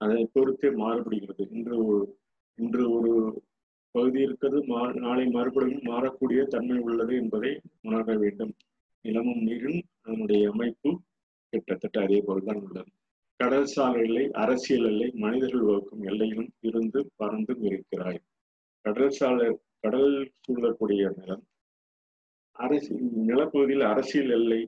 அதை 0.00 0.28
பொறுத்தே 0.32 0.68
மாறுபடுகிறது. 0.68 1.42
இன்று 1.50 1.78
இன்று 2.58 2.82
ஒரு 2.90 3.12
பகுதி 3.94 4.20
இருக்கிறது 4.22 4.58
மா 4.66 4.80
நாளை 4.92 5.24
மறுபடியும் 5.26 5.86
மாறக்கூடிய 5.86 6.40
தன்மை 6.46 6.78
உள்ளது 6.78 7.14
என்பதை 7.16 7.52
உணர 7.82 8.16
வேண்டும். 8.16 8.52
நிலமும் 9.04 9.42
நீரும் 9.42 9.80
அதனுடைய 10.02 10.50
அமைப்பு 10.50 10.90
கிட்டத்தட்ட 11.52 12.00
அதே 12.00 12.18
போல்தான் 12.26 12.60
உள்ளது. 12.66 12.90
கடல் 13.40 13.68
சாலை 13.74 14.00
எல்லை 14.06 14.24
அரசியல் 14.42 14.86
எல்லை 14.88 15.06
மனிதர்கள் 15.14 15.66
வகுக்கும் 15.68 16.02
எல்லையிலும் 16.10 16.50
இருந்து 16.60 16.98
பறந்தும் 17.18 17.62
இருக்கிறாய். 17.70 18.18
கடல் 18.84 19.14
சாலை 19.18 19.46
கடல் 19.84 20.10
சூழக்கூடிய 20.46 21.02
நிலம். 21.18 21.42
அரசியல் 22.56 23.06
நிலப்பகுதியில் 23.28 23.86
அரசியல் 23.92 24.32
எல்லை 24.38 24.60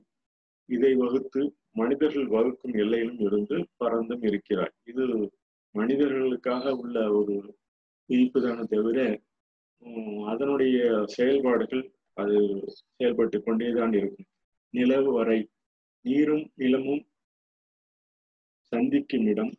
இதை 0.69 0.91
வகுத்து 0.95 1.41
மனிதர்கள் 1.71 2.27
வகுக்கும் 2.27 2.75
எல்லையிலும் 2.83 3.21
இருந்து 3.27 3.57
பறந்தும் 3.83 4.23
இருக்கிறாய். 4.29 4.73
இது 4.83 5.05
மனிதர்களுக்காக 5.75 6.75
உள்ள 6.81 6.97
ஒரு 7.19 7.35
விதிப்பு 8.09 8.39
தானே 8.41 8.65
தவிர 8.69 8.99
அதனுடைய 10.31 10.77
செயல்பாடுகள் 11.15 11.85
அது 12.13 12.35
செயல்பட்டு 12.97 13.37
கொண்டேதான் 13.43 13.93
இருக்கும். 13.93 14.29
நிலவு 14.73 15.09
வரை 15.13 15.39
நீரும் 16.05 16.45
நிலமும் 16.55 17.03
சந்திக்கும் 18.73 19.25
இடம் 19.25 19.51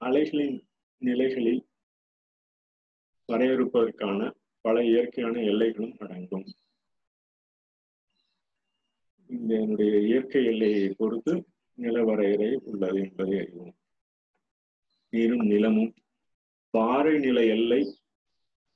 அலைகளின் 0.00 0.56
நிலைகளில் 0.98 1.68
வரையறுப்பதற்கான 3.28 4.30
பல 4.60 4.84
இயற்கையான 4.84 5.40
எல்லைகளும் 5.40 5.94
அடங்கும். 5.98 6.44
இந்த 9.26 9.60
என்னுடைய 9.60 10.00
இயற்கை 10.00 10.44
எல்லையை 10.44 10.94
பொறுத்து 10.98 11.44
நில 11.74 12.04
வரையறை 12.04 12.60
உள்ளது 12.64 13.00
என்பதை 13.00 13.38
அறிவோம். 13.38 13.74
நீரும் 15.08 15.46
நிலமும் 15.46 15.94
பாறை 16.70 17.18
நில 17.18 17.44
எல்லை 17.44 17.98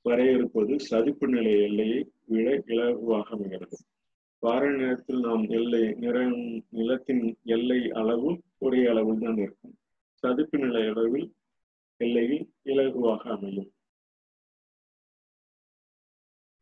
வரையறுப்பது 0.05 0.77
சதுப்பு 0.77 1.29
நில 1.29 1.51
எல்லையை 1.51 2.13
விட 2.25 2.63
இலகுவாக 2.67 3.23
அமைகிறது. 3.23 3.79
பாறை 4.39 4.77
நிலத்தில் 4.77 5.21
நாம் 5.21 5.45
எல்லை 5.49 5.93
நிற 5.93 6.17
நிலத்தின் 6.71 7.37
எல்லை 7.43 7.91
அளவு 7.91 8.43
ஒரே 8.64 8.81
அளவில் 8.90 9.22
தான் 9.25 9.38
இருக்கும். 9.44 9.77
சதுப்பு 10.22 10.57
நில 10.59 10.81
அளவில் 10.90 11.29
எல்லையில் 12.01 12.44
இலகுவாக 12.70 13.22
அமையும். 13.37 13.70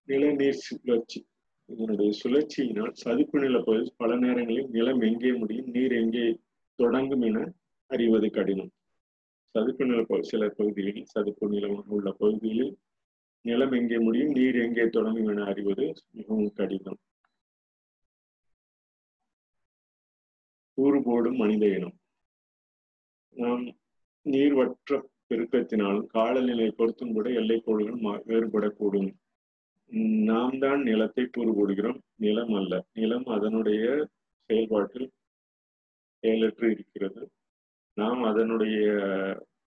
நிலநீர் 0.08 0.62
சுழற்சி. 0.66 1.20
இதனுடைய 1.68 2.10
சுழற்சியினால் 2.20 2.94
சதுப்பு 3.02 3.38
நில 3.42 3.56
பகுதி 3.66 3.90
பல 3.96 4.16
நேரங்களில் 4.16 4.70
நிலம் 4.76 5.02
எங்கே 5.08 5.32
முடியும் 5.32 5.68
நீர் 5.76 5.94
எங்கே 6.02 6.24
தொடங்கும் 6.78 7.24
என 7.28 7.38
அறிவது 7.90 8.28
கடினம். 8.30 8.72
சதுப்பு 9.54 9.84
நில 9.86 10.00
சில 10.30 10.42
பகுதிகளில் 10.58 11.10
சதுப்பு 11.12 11.46
நிலம் 11.52 11.78
உள்ள 11.96 12.08
பகுதிகளில் 12.22 12.72
நிலம் 13.44 13.74
எங்கே 13.80 13.98
முடியும் 14.06 14.34
நீர் 14.38 14.58
எங்கே 14.64 14.84
தொடங்கும் 14.96 15.30
என 15.32 15.44
அறிவது 15.52 15.86
மிகவும் 16.18 16.52
கடினம். 16.58 16.98
கூறு 20.81 20.99
போடும் 21.03 21.37
மனித 21.37 21.64
இனம். 21.77 21.97
நாம் 23.37 23.64
நீர்வற்ற 24.27 24.99
பெருக்கத்தினாலும் 25.29 26.07
காலநிலை 26.07 26.66
பொறுத்தும் 26.71 27.12
கூட 27.12 27.27
எல்லை 27.31 27.57
வேறுபடக்கூடும். 28.29 29.11
நாம் 30.31 30.59
தான் 30.59 30.81
நிலத்தை 30.83 31.25
கூறு 31.27 31.53
போடுகிறோம் 31.53 31.99
நிலம் 32.16 32.55
அல்ல. 32.55 32.75
நிலம் 32.93 33.27
அதனுடைய 33.37 33.83
செயல்பாட்டில் 34.47 35.09
செயலற்று 36.23 36.71
இருக்கிறது. 36.71 37.23
நாம் 37.97 38.23
அதனுடைய 38.23 38.79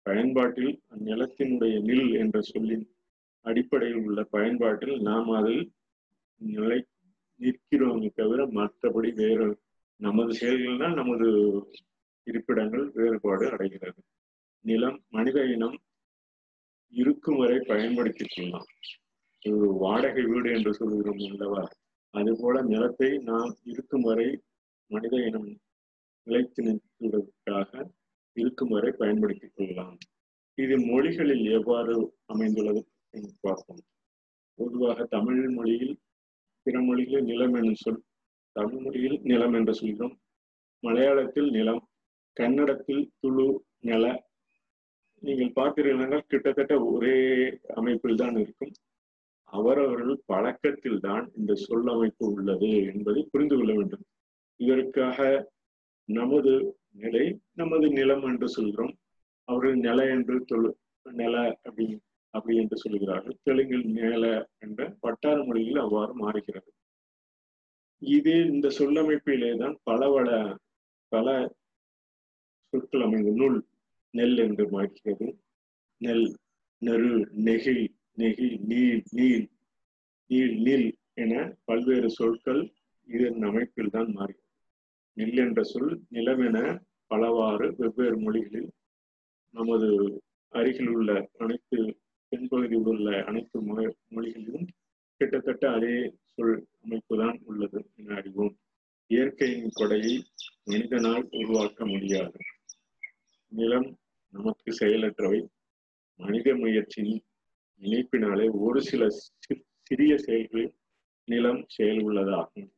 பயன்பாட்டில் 0.05 0.73
நிலத்தினுடைய 1.05 1.75
நில் 1.89 2.11
என்ற 2.19 2.41
சொல்லின் 2.41 2.85
அடிப்படையில் 3.45 4.01
உள்ள 4.05 4.21
பயன்பாட்டில் 4.37 4.95
நாம் 5.01 5.29
அதில் 5.31 5.65
நிலை 6.41 6.79
நிற்கிறோமே 7.39 8.09
தவிர 8.15 8.39
மற்றபடி 8.59 9.11
வேறு 9.13 9.49
நமது 10.01 10.33
செயல்கள்னால் 10.33 10.93
நமது 10.93 11.27
இருப்பிடங்கள் 12.23 12.91
வேறுபாடு 12.93 13.51
அடைகிறது. 13.51 14.03
நிலம் 14.61 15.03
மனித 15.09 15.45
இனம் 15.45 15.77
இருக்கும் 16.89 17.37
வரை 17.37 17.59
பயன்படுத்திக் 17.67 18.31
கொள்ளலாம். 18.35 18.65
ஒரு 19.45 19.73
வாடகை 19.73 20.23
வீடு 20.23 20.51
என்று 20.53 20.73
சொல்கிறோம் 20.73 21.17
அல்லவா? 21.17 21.67
அதுபோல 22.09 22.61
நிலத்தை 22.61 23.17
நாம் 23.17 23.57
இருக்கும் 23.63 24.01
வரை 24.01 24.41
மனித 24.87 25.17
இனம் 25.17 25.57
நிலைத்து 26.23 26.63
நிற்பதற்காக 26.63 27.89
இருக்கும் 28.33 28.69
வரை 28.69 28.91
பயன்படுத்திக் 28.91 29.51
கொள்ளலாம். 29.55 29.97
இது 30.55 30.79
மொழிகளில் 30.79 31.45
எவ்வாறு 31.45 32.17
அமைந்துள்ளது 32.25 32.87
என்று 33.09 33.33
பார்ப்போம். 33.41 33.81
பொதுவாக 34.55 35.05
தமிழ் 35.05 35.49
மொழியில் 35.49 35.99
பிற 36.61 36.81
மொழிகளில் 36.81 37.23
நிலம் 37.23 37.53
என்னும் 37.53 37.73
சொல் 37.73 38.03
தமிழ் 38.51 38.81
மொழியில் 38.81 39.19
நிலம் 39.21 39.53
என்று 39.53 39.73
சொல்கிறோம். 39.73 40.15
மலையாளத்தில் 40.83 41.49
நிலம் 41.49 41.81
கன்னடத்தில் 42.37 43.11
துளு 43.19 43.47
நில. 43.79 44.05
நீங்கள் 45.19 45.55
பார்த்தீர்கள் 45.55 46.23
கிட்டத்தட்ட 46.27 46.75
ஒரே 46.83 47.17
அமைப்பில் 47.75 48.15
தான் 48.15 48.37
இருக்கும். 48.37 48.73
அவரவர்கள் 49.45 50.23
பழக்கத்தில் 50.25 50.99
தான் 50.99 51.31
இந்த 51.35 51.53
சொல்லமைப்பு 51.55 52.25
உள்ளது 52.25 52.69
என்பதை 52.93 53.27
புரிந்து 53.31 53.55
கொள்ள 53.57 53.73
வேண்டும். 53.73 54.05
இதற்காக 54.59 55.49
நமது 56.09 56.53
நிலை 56.91 57.39
நமது 57.53 57.87
நிலம் 57.89 58.23
என்று 58.23 58.47
சொல்கிறோம். 58.49 58.93
அவர்கள் 59.47 59.77
நில 59.77 60.09
என்று 60.09 60.45
தொழு 60.45 60.69
நில 61.05 61.35
அப்படி 61.63 61.85
அப்படி 62.33 62.55
என்று 62.57 62.77
சொல்கிறார்கள். 62.77 63.35
தெலுங்கில் 63.43 63.85
நில 63.85 64.25
என்ற 64.57 64.97
வட்டார 64.99 65.43
மொழியில் 65.43 65.77
அவ்வாறு 65.77 66.13
மாறுகிறது. 66.15 66.69
இதே 68.01 68.37
இந்த 68.51 68.67
சொல்லமைப்பிலே 68.77 69.51
தான் 69.57 69.75
பல 69.83 70.01
பல 70.09 70.29
பல 71.11 71.27
சொற்கள் 72.73 73.05
அமைந்த 73.05 73.31
நூல் 73.31 73.57
நெல் 74.13 74.37
என்று 74.37 74.65
மாறுகிறது 74.71 75.27
நெல் 76.01 76.27
நெரு 76.81 77.11
நெகிழ் 77.47 77.83
நெகிழ் 78.17 78.55
நீர் 78.69 79.03
நீர் 79.11 79.45
நீர் 80.29 80.55
நீல் 80.59 80.87
என 81.15 81.33
பல்வேறு 81.65 82.09
சொற்கள் 82.09 82.61
இதன் 83.07 83.43
அமைப்பில் 83.43 83.93
தான் 83.95 84.11
மாறி 84.11 84.35
நெல் 85.17 85.39
என்ற 85.39 85.61
சொல் 85.63 85.91
நிலமென 86.11 86.57
பலவாறு 87.11 87.67
வெவ்வேறு 87.79 88.17
மொழிகளில் 88.17 88.69
நமது 89.53 89.89
அருகில் 90.53 90.91
உள்ள 90.91 91.11
அனைத்து 91.37 91.79
தென்பகுதியில் 92.31 92.89
உள்ள 92.93 93.09
அனைத்து 93.23 93.57
மொழிகளிலும் 94.11 94.67
கிட்டத்தட்ட 95.21 95.63
அதே 95.71 95.95
சொல் 96.35 96.67
அமைப்பு 96.83 97.17
தான் 97.17 97.41
உள்ளது 97.43 97.89
என 97.95 98.15
அறிவோம். 98.15 98.57
இயற்கையின் 99.07 99.71
கொடையை 99.75 100.21
மனிதனால் 100.63 101.27
உருவாக்க 101.31 101.85
முடியாது. 101.85 102.37
நிலம் 103.47 103.99
நமக்கு 104.31 104.71
செயலற்றவை. 104.71 105.47
மனித 106.15 106.55
முயற்சியின் 106.55 107.23
இணைப்பினாலே 107.81 108.49
ஒரு 108.51 108.81
சில 108.81 109.09
சிறிய 109.81 110.17
செயல்களில் 110.17 110.75
நிலம் 111.25 111.65
செயல் 111.67 111.97
உள்ளதாகும். 111.97 112.71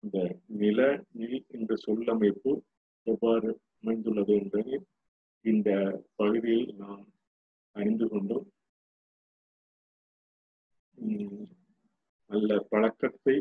இந்த 0.00 0.38
நில 0.46 1.04
நில் 1.18 1.46
என்ற 1.46 1.76
சொல்லமைப்பு 1.86 2.60
எவ்வாறு 3.02 3.60
அமைந்துள்ளது 3.82 4.32
என்பதை 4.32 4.80
இந்த 5.40 5.70
பகுதியில் 6.14 6.74
நாம் 6.74 7.12
அறிந்து 7.72 8.08
கொண்டோம். 8.08 8.50
நல்ல 12.30 12.58
பழக்கத்தை 12.70 13.34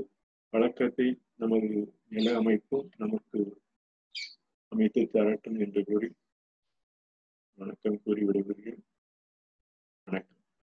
பழக்கத்தை 0.54 1.08
நமது 1.36 1.70
நில 2.10 2.28
அமைப்பும் 2.38 2.88
நமக்கு 2.98 3.40
அமைத்து 4.72 5.02
தரட்டும் 5.14 5.60
என்று 5.60 5.82
கூறி 5.84 6.10
வணக்கம் 7.60 8.02
கூறி 8.04 8.24
விடுகிறேன் 8.24 8.84
வணக்கம். 10.08 10.39